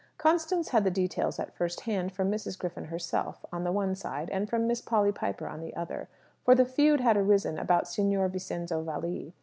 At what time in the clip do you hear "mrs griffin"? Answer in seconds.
2.31-2.85